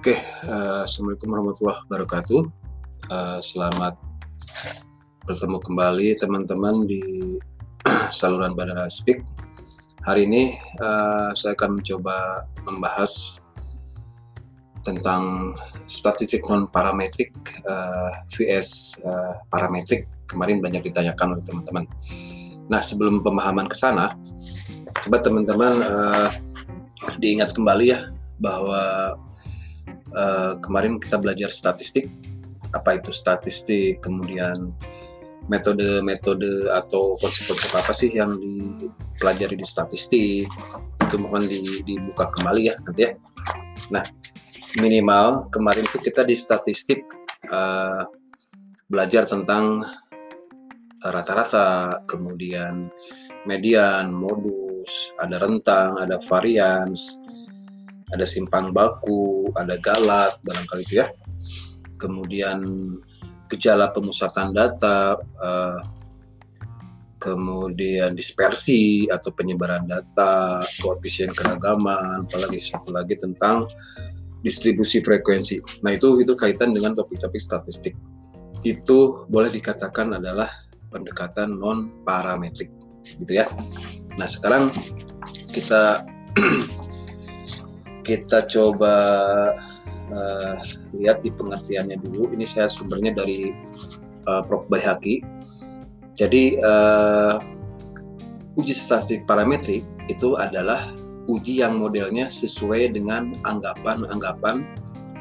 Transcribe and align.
Oke, 0.00 0.16
uh, 0.48 0.88
Assalamualaikum 0.88 1.28
warahmatullahi 1.28 1.76
wabarakatuh. 1.84 2.40
Uh, 3.12 3.36
selamat 3.44 4.00
bertemu 5.28 5.60
kembali 5.60 6.16
teman-teman 6.16 6.88
di 6.88 7.36
saluran 8.08 8.56
Bandara 8.56 8.88
Speak. 8.88 9.20
Hari 10.08 10.24
ini 10.24 10.56
uh, 10.80 11.36
saya 11.36 11.52
akan 11.52 11.76
mencoba 11.76 12.48
membahas 12.64 13.44
tentang 14.88 15.52
statistik 15.84 16.48
non 16.48 16.64
parametrik 16.72 17.36
uh, 17.68 18.24
vs 18.32 19.04
uh, 19.04 19.36
parametrik. 19.52 20.08
Kemarin 20.32 20.64
banyak 20.64 20.80
ditanyakan 20.80 21.36
oleh 21.36 21.44
teman-teman. 21.44 21.84
Nah, 22.72 22.80
sebelum 22.80 23.20
pemahaman 23.20 23.68
ke 23.68 23.76
sana, 23.76 24.16
coba 25.04 25.20
teman-teman 25.20 25.76
uh, 25.76 26.32
diingat 27.20 27.52
kembali 27.52 27.92
ya 27.92 28.08
bahwa 28.40 29.12
uh, 30.14 30.58
kemarin 30.62 30.98
kita 30.98 31.18
belajar 31.20 31.50
statistik. 31.50 32.10
Apa 32.70 33.02
itu 33.02 33.10
statistik 33.10 33.98
kemudian 34.02 34.70
metode-metode 35.50 36.70
atau 36.70 37.18
konsep-konsep 37.18 37.72
apa 37.74 37.92
sih 37.92 38.10
yang 38.14 38.30
dipelajari 38.78 39.58
di 39.58 39.66
statistik? 39.66 40.46
Itu 41.02 41.16
mohon 41.18 41.50
di, 41.50 41.82
dibuka 41.82 42.30
kembali 42.30 42.62
ya 42.70 42.74
nanti 42.86 43.10
ya. 43.10 43.12
Nah 43.90 44.04
minimal 44.78 45.50
kemarin 45.50 45.82
itu 45.82 45.98
kita 45.98 46.22
di 46.22 46.38
statistik 46.38 47.02
uh, 47.50 48.06
belajar 48.86 49.26
tentang 49.26 49.82
rata-rata. 51.02 51.98
Kemudian 52.06 52.86
median 53.48 54.12
modus 54.12 55.10
ada 55.18 55.40
rentang 55.40 55.96
ada 55.98 56.20
varians 56.28 57.16
ada 58.10 58.26
simpang 58.26 58.74
baku, 58.74 59.50
ada 59.54 59.78
galat, 59.78 60.34
barangkali 60.42 60.82
itu 60.86 60.94
ya. 61.02 61.06
Kemudian 62.00 62.62
gejala 63.50 63.90
pemusatan 63.90 64.54
data, 64.54 65.18
uh, 65.42 65.80
kemudian 67.20 68.16
dispersi 68.16 69.04
atau 69.12 69.30
penyebaran 69.36 69.84
data, 69.84 70.64
koefisien 70.80 71.30
keragaman, 71.36 72.24
apalagi 72.24 72.64
satu 72.64 72.96
lagi 72.96 73.14
tentang 73.20 73.68
distribusi 74.40 75.04
frekuensi. 75.04 75.84
Nah 75.84 75.92
itu 75.92 76.16
itu 76.16 76.32
kaitan 76.32 76.72
dengan 76.72 76.96
topik-topik 76.96 77.38
statistik. 77.38 77.92
Itu 78.64 79.28
boleh 79.28 79.52
dikatakan 79.52 80.16
adalah 80.16 80.48
pendekatan 80.88 81.60
non 81.60 82.04
parametrik, 82.08 82.72
gitu 83.04 83.44
ya. 83.44 83.46
Nah 84.16 84.26
sekarang 84.26 84.72
kita 85.52 86.00
kita 88.02 88.46
coba 88.48 88.94
uh, 90.10 90.56
lihat 90.96 91.22
di 91.24 91.30
pengertiannya 91.34 92.00
dulu. 92.00 92.32
Ini 92.34 92.44
saya 92.44 92.66
sumbernya 92.66 93.14
dari 93.14 93.54
uh, 94.26 94.42
Prof. 94.44 94.66
Bayhaki. 94.68 95.22
Jadi 96.18 96.60
uh, 96.60 97.40
uji 98.60 98.74
statistik 98.76 99.24
parametrik 99.24 99.86
itu 100.12 100.36
adalah 100.36 100.80
uji 101.30 101.62
yang 101.62 101.78
modelnya 101.78 102.28
sesuai 102.28 102.92
dengan 102.92 103.30
anggapan-anggapan 103.46 104.66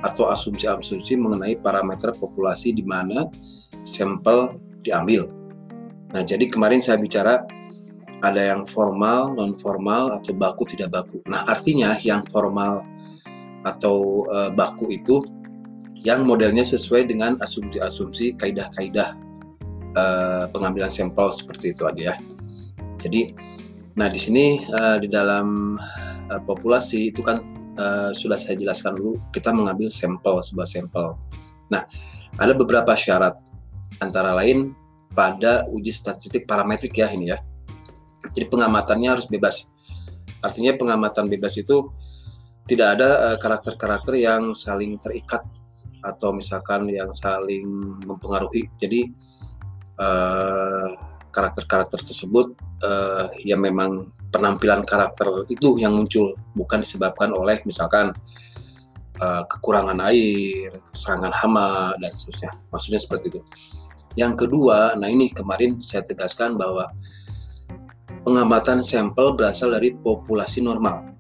atau 0.02 0.32
asumsi-asumsi 0.32 1.20
mengenai 1.20 1.60
parameter 1.60 2.16
populasi 2.16 2.72
di 2.72 2.84
mana 2.84 3.28
sampel 3.84 4.60
diambil. 4.82 5.28
Nah, 6.16 6.26
jadi 6.26 6.50
kemarin 6.50 6.82
saya 6.82 6.98
bicara 6.98 7.46
ada 8.20 8.42
yang 8.56 8.68
formal, 8.68 9.32
non 9.36 9.56
formal 9.56 10.12
atau 10.16 10.36
baku 10.36 10.68
tidak 10.68 10.92
baku. 10.92 11.24
Nah, 11.32 11.48
artinya 11.48 11.96
yang 12.04 12.24
formal 12.28 12.84
atau 13.64 14.28
uh, 14.28 14.52
baku 14.52 14.92
itu 14.92 15.24
yang 16.04 16.24
modelnya 16.24 16.64
sesuai 16.64 17.12
dengan 17.12 17.36
asumsi-asumsi 17.44 18.40
kaidah-kaidah 18.40 19.20
uh, 19.96 20.46
pengambilan 20.52 20.92
sampel 20.92 21.28
seperti 21.32 21.76
itu 21.76 21.84
aja 21.88 22.16
ya. 22.16 22.16
Jadi, 23.00 23.36
nah 23.96 24.08
di 24.12 24.20
sini 24.20 24.64
uh, 24.76 25.00
di 25.00 25.08
dalam 25.08 25.76
uh, 26.32 26.42
populasi 26.44 27.12
itu 27.12 27.24
kan 27.24 27.44
uh, 27.80 28.12
sudah 28.16 28.40
saya 28.40 28.56
jelaskan 28.60 28.96
dulu 29.00 29.20
kita 29.36 29.52
mengambil 29.52 29.92
sampel 29.92 30.40
sebuah 30.44 30.68
sampel. 30.68 31.16
Nah, 31.72 31.84
ada 32.40 32.52
beberapa 32.56 32.96
syarat 32.96 33.36
antara 34.00 34.36
lain 34.36 34.76
pada 35.16 35.68
uji 35.72 35.92
statistik 35.92 36.48
parametrik 36.48 36.96
ya 36.96 37.12
ini 37.12 37.36
ya. 37.36 37.40
Jadi 38.36 38.46
pengamatannya 38.52 39.10
harus 39.10 39.28
bebas. 39.32 39.70
Artinya 40.40 40.76
pengamatan 40.76 41.28
bebas 41.28 41.60
itu 41.60 41.92
tidak 42.64 43.00
ada 43.00 43.34
eh, 43.34 43.38
karakter-karakter 43.42 44.14
uh, 44.16 44.22
yang 44.22 44.42
saling 44.54 44.96
terikat 45.02 45.42
atau 46.06 46.32
misalkan 46.32 46.88
yang 46.88 47.12
saling 47.12 47.66
mempengaruhi. 48.06 48.70
Jadi 48.80 49.10
eh, 50.00 50.90
karakter-karakter 51.30 52.02
tersebut 52.02 52.58
uh, 52.82 53.30
ya 53.46 53.54
memang 53.54 54.10
penampilan 54.34 54.82
karakter 54.82 55.46
itu 55.50 55.78
yang 55.78 55.94
muncul 55.94 56.34
bukan 56.58 56.82
disebabkan 56.82 57.30
oleh 57.38 57.62
misalkan 57.70 58.10
uh, 59.22 59.44
kekurangan 59.46 60.02
air, 60.10 60.74
serangan 60.94 61.30
hama 61.34 61.94
dan 62.02 62.12
seterusnya. 62.18 62.52
Maksudnya 62.74 63.00
seperti 63.02 63.26
itu. 63.30 63.42
Yang 64.18 64.46
kedua, 64.46 64.98
nah 64.98 65.06
ini 65.06 65.30
kemarin 65.30 65.78
saya 65.80 66.02
tegaskan 66.02 66.58
bahwa 66.58 66.90
pengamatan 68.24 68.84
sampel 68.84 69.36
berasal 69.36 69.76
dari 69.76 69.96
populasi 69.96 70.64
normal. 70.64 71.12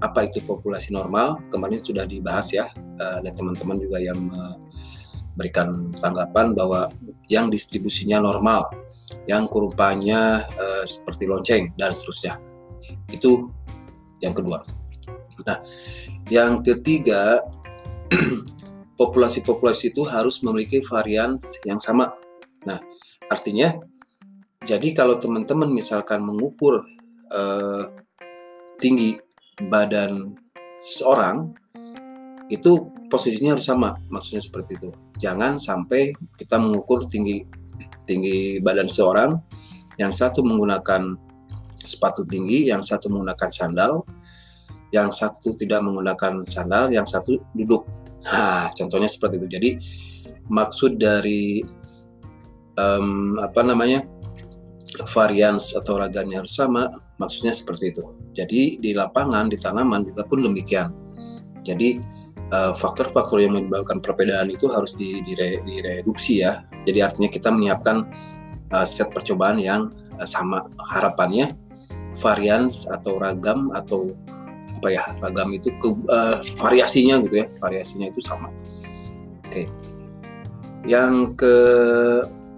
Apa 0.00 0.24
itu 0.24 0.40
populasi 0.44 0.96
normal? 0.96 1.40
Kemarin 1.52 1.80
sudah 1.82 2.08
dibahas 2.08 2.52
ya, 2.56 2.72
uh, 2.72 3.18
dan 3.20 3.32
teman-teman 3.36 3.76
juga 3.76 4.00
yang 4.00 4.18
memberikan 4.32 5.92
tanggapan 6.00 6.56
bahwa 6.56 6.88
yang 7.28 7.52
distribusinya 7.52 8.20
normal, 8.20 8.68
yang 9.28 9.44
kurupanya 9.46 10.44
uh, 10.56 10.84
seperti 10.88 11.28
lonceng 11.28 11.70
dan 11.76 11.92
seterusnya. 11.92 12.40
Itu 13.12 13.52
yang 14.24 14.32
kedua. 14.32 14.60
Nah, 15.44 15.58
yang 16.32 16.60
ketiga, 16.64 17.40
populasi-populasi 19.00 19.96
itu 19.96 20.04
harus 20.04 20.44
memiliki 20.44 20.80
varian 20.84 21.36
yang 21.64 21.80
sama. 21.80 22.12
Nah, 22.68 22.80
artinya 23.32 23.72
jadi 24.60 24.92
kalau 24.92 25.16
teman-teman 25.16 25.72
misalkan 25.72 26.20
mengukur 26.20 26.84
uh, 27.32 27.84
tinggi 28.76 29.16
badan 29.72 30.36
seseorang 30.84 31.56
itu 32.52 32.92
posisinya 33.08 33.56
harus 33.56 33.64
sama, 33.64 33.96
maksudnya 34.12 34.44
seperti 34.44 34.76
itu. 34.76 34.90
Jangan 35.16 35.56
sampai 35.56 36.12
kita 36.36 36.60
mengukur 36.60 37.04
tinggi 37.08 37.44
tinggi 38.04 38.60
badan 38.60 38.90
seseorang, 38.90 39.40
yang 39.96 40.12
satu 40.12 40.44
menggunakan 40.44 41.16
sepatu 41.80 42.26
tinggi, 42.26 42.68
yang 42.68 42.84
satu 42.84 43.08
menggunakan 43.08 43.48
sandal, 43.48 44.04
yang 44.90 45.08
satu 45.08 45.56
tidak 45.56 45.80
menggunakan 45.80 46.44
sandal, 46.44 46.92
yang 46.92 47.06
satu 47.06 47.38
duduk. 47.56 47.86
Nah, 48.20 48.68
contohnya 48.76 49.08
seperti 49.08 49.40
itu. 49.40 49.48
Jadi 49.48 49.70
maksud 50.52 51.00
dari 51.00 51.64
um, 52.76 53.38
apa 53.40 53.64
namanya 53.64 54.04
varians 55.08 55.72
atau 55.76 55.96
raganya 55.96 56.44
harus 56.44 56.56
sama, 56.56 56.88
maksudnya 57.16 57.56
seperti 57.56 57.92
itu. 57.92 58.04
Jadi 58.36 58.80
di 58.80 58.90
lapangan, 58.92 59.48
di 59.48 59.56
tanaman 59.56 60.04
juga 60.04 60.26
pun 60.28 60.44
demikian. 60.44 60.92
Jadi 61.64 62.00
eh, 62.50 62.72
faktor-faktor 62.76 63.40
yang 63.40 63.56
menyebabkan 63.56 64.00
perbedaan 64.00 64.48
itu 64.52 64.68
harus 64.68 64.96
dire, 64.96 65.60
direduksi 65.64 66.44
ya. 66.44 66.64
Jadi 66.88 66.98
artinya 67.04 67.28
kita 67.28 67.52
menyiapkan 67.52 68.08
uh, 68.74 68.86
set 68.86 69.10
percobaan 69.10 69.58
yang 69.58 69.90
uh, 70.18 70.28
sama. 70.28 70.66
Harapannya 70.90 71.54
varians 72.18 72.86
atau 72.90 73.18
ragam 73.22 73.70
atau 73.74 74.10
apa 74.80 74.88
ya 74.88 75.04
ragam 75.20 75.52
itu 75.52 75.70
ke 75.76 75.88
uh, 76.08 76.40
variasinya 76.58 77.20
gitu 77.22 77.44
ya, 77.44 77.46
variasinya 77.60 78.08
itu 78.08 78.22
sama. 78.22 78.48
Oke. 79.46 79.50
Okay. 79.50 79.66
Yang 80.88 81.36
ke 81.36 81.56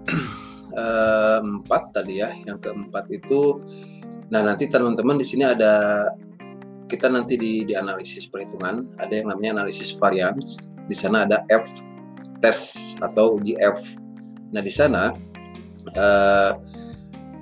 empat 1.43 1.93
tadi 1.93 2.19
ya. 2.19 2.33
Yang 2.45 2.69
keempat 2.69 3.05
itu, 3.13 3.61
nah 4.33 4.41
nanti 4.41 4.65
teman-teman 4.65 5.21
di 5.21 5.25
sini 5.25 5.45
ada 5.45 6.07
kita 6.89 7.09
nanti 7.09 7.39
di, 7.39 7.65
di 7.65 7.73
analisis 7.73 8.29
perhitungan 8.29 8.85
ada 9.01 9.13
yang 9.13 9.33
namanya 9.33 9.61
analisis 9.61 9.95
varians. 9.97 10.69
Di 10.85 10.93
sana 10.93 11.25
ada 11.25 11.41
F 11.49 11.65
tes 12.43 12.93
atau 12.99 13.39
uji 13.39 13.55
F. 13.57 13.97
Nah 14.53 14.61
di 14.61 14.69
sana 14.69 15.15
uh, 15.95 16.51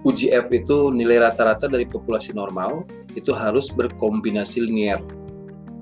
uji 0.08 0.32
F 0.32 0.48
itu 0.54 0.94
nilai 0.94 1.20
rata-rata 1.20 1.68
dari 1.68 1.84
populasi 1.90 2.32
normal 2.32 2.86
itu 3.18 3.36
harus 3.36 3.68
berkombinasi 3.76 4.64
linear 4.64 5.04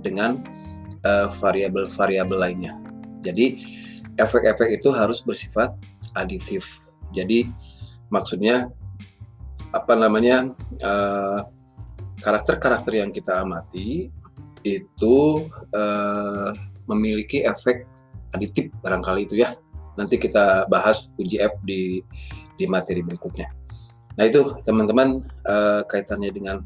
dengan 0.01 0.41
uh, 1.05 1.27
variabel-variabel 1.37 2.39
lainnya. 2.39 2.73
Jadi 3.21 3.59
efek-efek 4.17 4.73
itu 4.73 4.89
harus 4.89 5.21
bersifat 5.21 5.75
aditif 6.17 6.88
jadi 7.13 7.49
maksudnya 8.09 8.69
apa 9.69 9.93
namanya 9.93 10.49
karakter 10.81 12.57
karakter-karakter 12.57 12.93
yang 12.99 13.13
kita 13.13 13.45
amati 13.45 14.09
itu 14.67 15.47
uh, 15.71 16.51
memiliki 16.89 17.45
efek 17.45 17.87
aditif 18.35 18.69
barangkali 18.83 19.23
itu 19.29 19.39
ya. 19.45 19.55
Nanti 19.95 20.15
kita 20.15 20.67
bahas 20.71 21.11
uji 21.19 21.39
F 21.39 21.53
di 21.63 22.03
di 22.55 22.65
materi 22.67 23.03
berikutnya. 23.03 23.47
Nah 24.15 24.23
itu 24.27 24.43
teman-teman 24.63 25.23
uh, 25.47 25.83
kaitannya 25.87 26.31
dengan 26.31 26.63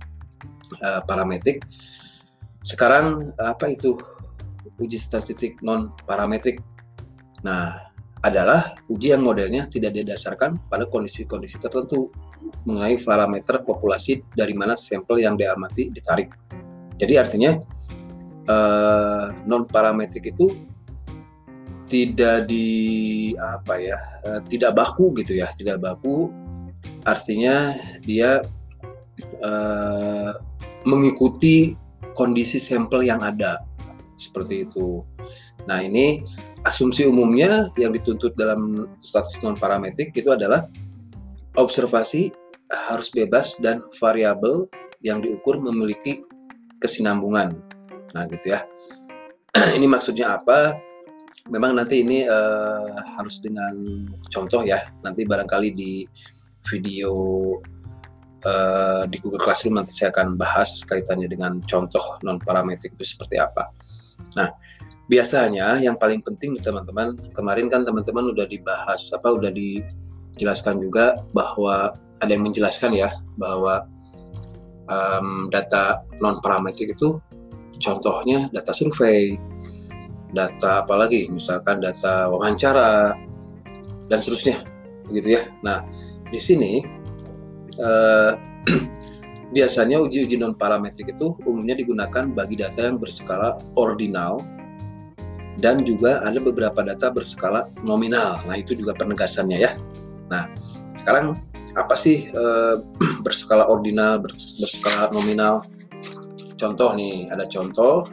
uh, 0.82 1.02
parametrik. 1.06 1.62
Sekarang 2.66 3.34
apa 3.38 3.74
itu 3.74 3.98
uji 4.82 4.98
statistik 4.98 5.60
non 5.62 5.94
parametrik? 6.10 6.62
Nah 7.46 7.93
adalah 8.24 8.80
uji 8.88 9.12
yang 9.12 9.24
modelnya 9.24 9.68
tidak 9.68 10.00
didasarkan 10.00 10.56
pada 10.72 10.88
kondisi-kondisi 10.88 11.60
tertentu 11.60 12.08
mengenai 12.64 12.96
parameter 13.04 13.60
populasi 13.68 14.24
dari 14.32 14.56
mana 14.56 14.80
sampel 14.80 15.20
yang 15.20 15.36
diamati 15.36 15.92
ditarik. 15.92 16.32
Jadi 16.96 17.14
artinya 17.20 17.52
uh, 18.48 19.28
non 19.44 19.68
parametrik 19.68 20.32
itu 20.32 20.56
tidak 21.92 22.48
di 22.48 23.36
apa 23.36 23.76
ya 23.76 24.00
uh, 24.24 24.40
tidak 24.48 24.72
baku 24.74 25.12
gitu 25.20 25.38
ya 25.38 25.52
tidak 25.52 25.84
baku 25.84 26.32
artinya 27.04 27.76
dia 28.08 28.40
uh, 29.44 30.32
mengikuti 30.88 31.76
kondisi 32.16 32.60
sampel 32.60 33.04
yang 33.04 33.20
ada 33.20 33.64
seperti 34.16 34.64
itu. 34.64 35.04
Nah 35.70 35.80
ini 35.84 36.24
asumsi 36.68 37.08
umumnya 37.08 37.72
yang 37.80 37.92
dituntut 37.92 38.36
dalam 38.40 38.88
statistik 39.00 39.44
non 39.44 39.60
parametrik 39.60 40.16
itu 40.16 40.32
adalah 40.32 40.68
observasi 41.60 42.34
harus 42.90 43.14
bebas 43.14 43.60
dan 43.62 43.86
variabel 44.02 44.66
yang 45.06 45.20
diukur 45.22 45.60
memiliki 45.60 46.24
kesinambungan. 46.82 47.60
Nah, 48.16 48.24
gitu 48.32 48.56
ya. 48.56 48.66
ini 49.78 49.86
maksudnya 49.86 50.40
apa? 50.40 50.76
Memang 51.52 51.76
nanti 51.76 52.02
ini 52.02 52.24
uh, 52.24 52.98
harus 53.20 53.44
dengan 53.44 53.76
contoh 54.32 54.64
ya. 54.64 54.80
Nanti 55.04 55.28
barangkali 55.28 55.70
di 55.76 56.08
video 56.72 57.14
uh, 58.48 59.04
di 59.12 59.18
Google 59.20 59.44
Classroom 59.44 59.76
nanti 59.76 59.92
saya 59.92 60.16
akan 60.16 60.40
bahas 60.40 60.84
kaitannya 60.88 61.28
dengan 61.28 61.60
contoh 61.68 62.20
non 62.24 62.40
parametrik 62.40 62.96
itu 62.96 63.04
seperti 63.04 63.40
apa. 63.40 63.70
Nah, 64.40 64.50
biasanya 65.12 65.84
yang 65.84 66.00
paling 66.00 66.24
penting 66.24 66.56
teman-teman 66.64 67.20
kemarin 67.36 67.68
kan 67.68 67.84
teman-teman 67.84 68.32
udah 68.32 68.48
dibahas 68.48 69.12
apa 69.12 69.36
udah 69.36 69.52
dijelaskan 69.52 70.80
juga 70.80 71.20
bahwa 71.36 71.92
ada 72.24 72.32
yang 72.32 72.48
menjelaskan 72.48 72.96
ya 72.96 73.12
bahwa 73.36 73.84
um, 74.88 75.52
data 75.52 76.00
non 76.24 76.40
parametrik 76.40 76.96
itu 76.96 77.20
contohnya 77.84 78.48
data 78.56 78.72
survei 78.72 79.36
data 80.32 80.82
apalagi 80.82 81.28
misalkan 81.30 81.84
data 81.84 82.32
wawancara 82.32 83.14
dan 84.08 84.20
seterusnya 84.20 84.64
begitu 85.08 85.36
ya. 85.40 85.42
Nah 85.62 85.84
di 86.32 86.40
sini 86.40 86.80
uh, 87.84 88.34
biasanya 89.56 90.00
uji-uji 90.00 90.40
non 90.40 90.56
parametrik 90.56 91.14
itu 91.14 91.36
umumnya 91.44 91.76
digunakan 91.78 92.24
bagi 92.32 92.56
data 92.56 92.88
yang 92.88 92.98
berskala 92.98 93.60
ordinal 93.76 94.42
dan 95.62 95.86
juga 95.86 96.24
ada 96.26 96.42
beberapa 96.42 96.82
data 96.82 97.14
berskala 97.14 97.70
nominal. 97.86 98.42
Nah, 98.50 98.56
itu 98.58 98.74
juga 98.74 98.98
penegasannya 98.98 99.58
ya. 99.62 99.72
Nah, 100.34 100.50
sekarang 100.98 101.38
apa 101.78 101.96
sih 101.98 102.30
e, 102.30 102.44
berskala 103.26 103.70
ordinal, 103.70 104.22
berskala 104.24 105.14
nominal? 105.14 105.62
Contoh 106.58 106.96
nih, 106.98 107.30
ada 107.30 107.46
contoh 107.50 108.08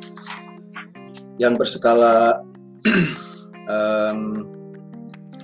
yang 1.41 1.57
berskala 1.57 2.45
um, 3.73 4.45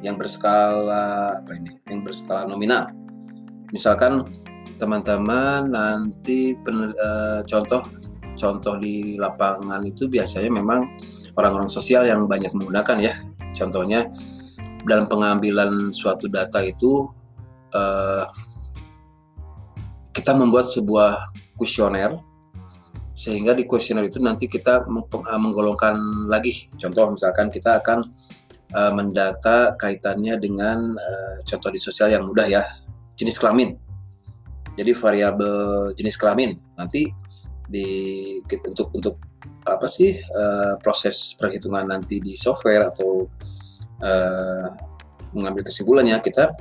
yang 0.05 0.21
berskala 0.21 1.41
apa 1.41 1.51
ini? 1.57 1.81
Yang 1.89 2.01
berskala 2.13 2.45
nominal. 2.45 2.93
Misalkan 3.73 4.29
teman-teman 4.77 5.73
nanti 5.73 6.53
pen, 6.61 6.93
e, 6.93 7.09
contoh 7.49 7.89
contoh 8.37 8.77
di 8.79 9.17
lapangan 9.17 9.83
itu 9.83 10.07
biasanya 10.07 10.53
memang 10.53 10.87
orang-orang 11.35 11.67
sosial 11.73 12.07
yang 12.07 12.29
banyak 12.29 12.53
menggunakan 12.53 13.01
ya. 13.01 13.15
Contohnya 13.57 14.07
dalam 14.87 15.09
pengambilan 15.11 15.91
suatu 15.91 16.31
data 16.31 16.63
itu 16.63 17.11
uh, 17.75 18.25
kita 20.15 20.33
membuat 20.33 20.69
sebuah 20.69 21.19
kuesioner 21.59 22.17
sehingga 23.17 23.57
di 23.57 23.65
kuesioner 23.65 24.05
itu 24.05 24.21
nanti 24.21 24.45
kita 24.45 24.85
eh, 24.85 25.41
menggolongkan 25.41 26.29
lagi. 26.29 26.69
Contoh 26.77 27.17
misalkan 27.17 27.49
kita 27.49 27.81
akan 27.81 28.05
uh, 28.77 28.93
mendata 28.93 29.73
kaitannya 29.81 30.37
dengan 30.37 30.93
uh, 30.93 31.37
contoh 31.49 31.73
di 31.73 31.81
sosial 31.81 32.13
yang 32.13 32.29
mudah 32.29 32.45
ya, 32.45 32.61
jenis 33.17 33.41
kelamin. 33.41 33.81
Jadi 34.77 34.93
variabel 34.93 35.97
jenis 35.97 36.21
kelamin 36.21 36.61
nanti 36.77 37.09
di 37.67 38.41
untuk 38.67 38.89
untuk 38.95 39.17
apa 39.67 39.91
sih 39.91 40.15
uh, 40.15 40.79
proses 40.79 41.35
perhitungan 41.35 41.91
nanti 41.91 42.23
di 42.23 42.39
software 42.39 42.87
atau 42.87 43.27
uh, 44.03 44.67
mengambil 45.35 45.67
kesimpulannya 45.67 46.17
kita 46.23 46.55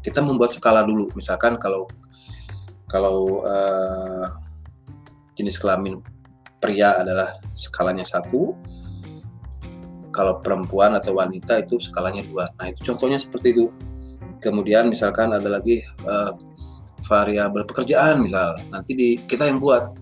kita 0.00 0.22
membuat 0.22 0.54
skala 0.54 0.86
dulu. 0.86 1.10
Misalkan 1.18 1.58
kalau 1.58 1.90
kalau 2.88 3.42
uh, 3.44 4.30
jenis 5.34 5.58
kelamin 5.58 6.00
pria 6.62 6.98
adalah 6.98 7.38
skalanya 7.54 8.06
satu 8.06 8.54
kalau 10.10 10.42
perempuan 10.42 10.98
atau 10.98 11.14
wanita 11.14 11.62
itu 11.62 11.78
skalanya 11.78 12.26
dua. 12.26 12.50
Nah 12.58 12.70
itu 12.70 12.82
contohnya 12.86 13.18
seperti 13.22 13.54
itu. 13.54 13.70
Kemudian 14.38 14.86
misalkan 14.90 15.34
ada 15.34 15.46
lagi 15.46 15.82
uh, 16.06 16.34
variabel 17.06 17.62
pekerjaan 17.66 18.22
misal 18.22 18.58
nanti 18.74 18.92
di 18.94 19.08
kita 19.26 19.46
yang 19.46 19.62
buat 19.62 19.94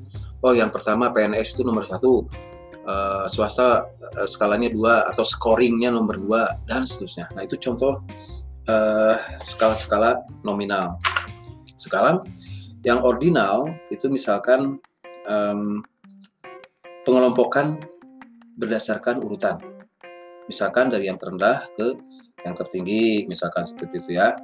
oh 0.46 0.54
yang 0.54 0.70
pertama 0.70 1.10
PNS 1.10 1.58
itu 1.58 1.62
nomor 1.66 1.82
satu. 1.82 2.22
Uh, 2.86 3.26
swasta 3.26 3.82
uh, 3.82 4.28
skalanya 4.30 4.70
dua 4.70 5.10
atau 5.10 5.26
scoringnya 5.26 5.90
nomor 5.90 6.22
dua 6.22 6.54
dan 6.70 6.86
seterusnya. 6.86 7.26
Nah 7.34 7.42
itu 7.42 7.58
contoh 7.58 7.98
uh, 8.70 9.18
skala-skala 9.42 10.22
nominal. 10.46 10.94
Sekarang 11.74 12.22
yang 12.86 13.02
ordinal 13.02 13.66
itu 13.90 14.06
misalkan 14.06 14.78
um, 15.26 15.82
pengelompokan 17.02 17.82
berdasarkan 18.54 19.18
urutan. 19.18 19.58
Misalkan 20.46 20.86
dari 20.86 21.10
yang 21.10 21.18
terendah 21.18 21.66
ke 21.74 21.98
yang 22.46 22.54
tertinggi 22.54 23.26
misalkan 23.26 23.66
seperti 23.66 23.98
itu 23.98 24.10
ya. 24.14 24.38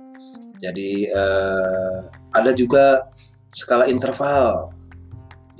Jadi 0.58 1.06
uh, 1.14 2.10
ada 2.34 2.50
juga 2.50 3.06
skala 3.54 3.86
interval 3.86 4.74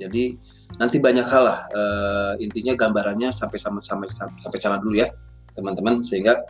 jadi 0.03 0.35
nanti 0.77 0.97
banyak 0.99 1.25
hal 1.25 1.43
lah 1.47 1.59
uh, 1.71 2.33
intinya 2.43 2.75
gambarannya 2.75 3.31
sampai 3.31 3.57
sama 3.57 3.79
sampai 3.79 4.09
sampai 4.11 4.59
sana 4.59 4.77
dulu 4.81 4.99
ya 4.99 5.07
teman-teman 5.53 6.01
sehingga 6.01 6.43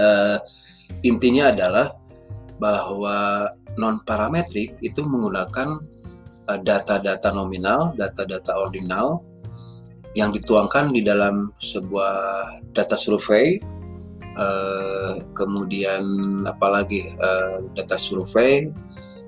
uh, 0.00 0.38
intinya 1.04 1.52
adalah 1.52 1.92
bahwa 2.56 3.48
non 3.76 4.00
parametrik 4.08 4.80
itu 4.80 5.04
menggunakan 5.04 5.76
eh, 6.48 6.60
data-data 6.64 7.28
uh, 7.32 7.34
nominal, 7.36 7.92
data-data 8.00 8.56
ordinal 8.56 9.20
yang 10.16 10.32
dituangkan 10.32 10.96
di 10.96 11.04
dalam 11.04 11.52
sebuah 11.60 12.48
data 12.72 12.96
survei, 12.96 13.60
uh, 14.40 15.20
kemudian 15.36 16.04
apalagi 16.48 17.04
uh, 17.20 17.60
data 17.76 18.00
survei 18.00 18.72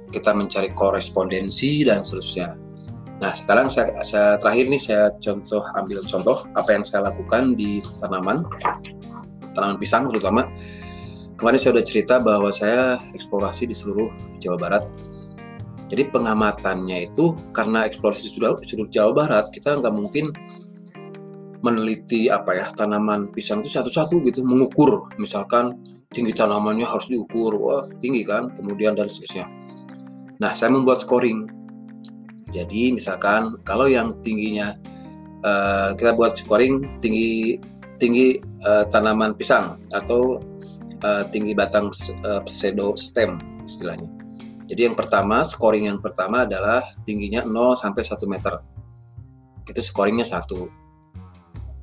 kita 0.08 0.32
mencari 0.32 0.72
korespondensi 0.72 1.84
dan 1.84 2.00
seterusnya. 2.00 2.56
Nah, 3.18 3.34
sekarang 3.34 3.66
saya, 3.66 3.90
saya 4.06 4.38
terakhir 4.38 4.70
nih 4.70 4.78
saya 4.78 5.10
contoh 5.18 5.62
ambil 5.74 5.98
contoh 6.06 6.46
apa 6.54 6.70
yang 6.70 6.86
saya 6.86 7.10
lakukan 7.10 7.58
di 7.58 7.82
tanaman 7.98 8.46
tanaman 9.58 9.76
pisang 9.78 10.06
terutama. 10.06 10.46
Kemarin 11.38 11.58
saya 11.58 11.78
sudah 11.78 11.86
cerita 11.86 12.14
bahwa 12.18 12.50
saya 12.50 12.98
eksplorasi 13.14 13.70
di 13.70 13.74
seluruh 13.74 14.10
Jawa 14.42 14.58
Barat. 14.58 14.84
Jadi 15.88 16.10
pengamatannya 16.10 17.10
itu 17.10 17.34
karena 17.54 17.86
eksplorasi 17.86 18.30
sudah 18.30 18.58
seluruh 18.62 18.90
Jawa 18.90 19.10
Barat, 19.14 19.46
kita 19.50 19.78
nggak 19.78 19.94
mungkin 19.94 20.34
meneliti 21.62 22.30
apa 22.30 22.54
ya 22.54 22.66
tanaman 22.70 23.34
pisang 23.34 23.66
itu 23.66 23.70
satu-satu 23.74 24.22
gitu 24.22 24.46
mengukur 24.46 25.10
misalkan 25.18 25.74
tinggi 26.14 26.30
tanamannya 26.30 26.86
harus 26.86 27.10
diukur 27.10 27.50
wah 27.58 27.82
tinggi 27.98 28.22
kan 28.22 28.54
kemudian 28.54 28.94
dan 28.94 29.10
seterusnya 29.10 29.50
nah 30.38 30.54
saya 30.54 30.70
membuat 30.70 31.02
scoring 31.02 31.57
jadi 32.48 32.96
misalkan 32.96 33.60
kalau 33.62 33.86
yang 33.88 34.16
tingginya 34.24 34.76
uh, 35.44 35.92
kita 35.92 36.16
buat 36.16 36.36
scoring 36.38 36.88
tinggi 36.98 37.60
tinggi 37.98 38.38
uh, 38.64 38.86
tanaman 38.88 39.34
pisang 39.34 39.76
atau 39.92 40.40
uh, 41.04 41.22
tinggi 41.28 41.52
batang 41.52 41.90
uh, 42.24 42.40
pseudo 42.46 42.94
stem 42.94 43.36
istilahnya. 43.66 44.08
Jadi 44.68 44.84
yang 44.84 44.96
pertama 44.96 45.40
scoring 45.42 45.88
yang 45.88 46.00
pertama 46.00 46.44
adalah 46.44 46.84
tingginya 47.02 47.40
0 47.44 47.72
sampai 47.72 48.02
1 48.04 48.20
meter. 48.28 48.54
Itu 49.68 49.80
scoringnya 49.84 50.24
satu. 50.24 50.88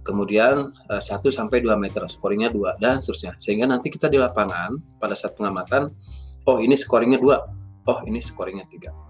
kemudian 0.05 0.69
uh, 0.69 1.01
1 1.01 1.17
sampai 1.33 1.65
2 1.65 1.81
meter, 1.81 2.05
scoringnya 2.05 2.53
2 2.53 2.77
dan 2.77 3.01
seterusnya. 3.01 3.33
Sehingga 3.41 3.65
nanti 3.65 3.89
kita 3.89 4.05
di 4.05 4.21
lapangan 4.21 4.77
pada 5.01 5.17
saat 5.17 5.33
pengamatan, 5.33 5.89
oh 6.45 6.61
ini 6.61 6.77
scoringnya 6.77 7.17
2, 7.17 7.89
oh 7.89 7.99
ini 8.05 8.21
scoringnya 8.21 8.69
3. 8.69 9.04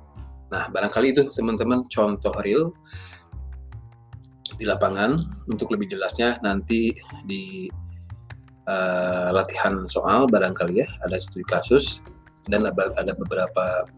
Nah, 0.55 0.71
barangkali 0.71 1.11
itu 1.11 1.27
teman-teman 1.35 1.83
contoh 1.91 2.31
real 2.39 2.71
di 4.55 4.63
lapangan. 4.63 5.19
Untuk 5.51 5.75
lebih 5.75 5.91
jelasnya 5.91 6.39
nanti 6.47 6.95
di 7.27 7.67
uh, 8.71 9.35
latihan 9.35 9.83
soal 9.83 10.31
barangkali 10.31 10.79
ya 10.79 10.87
ada 11.03 11.19
studi 11.19 11.43
kasus 11.43 11.99
dan 12.47 12.63
ada 12.71 13.11
beberapa 13.17 13.89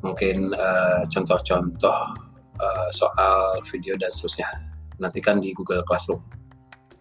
mungkin 0.00 0.52
eh, 0.54 1.02
contoh-contoh 1.12 1.98
uh, 2.56 2.88
soal 2.88 3.60
video 3.68 4.00
dan 4.00 4.08
seterusnya 4.08 4.48
nantikan 4.96 5.36
di 5.40 5.52
Google 5.52 5.84
Classroom. 5.84 6.24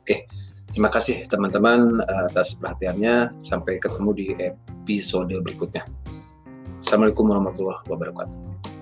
Oke, 0.04 0.28
terima 0.68 0.92
kasih 0.92 1.24
teman-teman 1.32 2.04
atas 2.28 2.60
perhatiannya. 2.60 3.40
Sampai 3.40 3.80
ketemu 3.80 4.12
di 4.12 4.28
episode 4.36 5.32
berikutnya. 5.32 5.88
Assalamualaikum 6.84 7.24
warahmatullahi 7.24 7.88
wabarakatuh. 7.88 8.75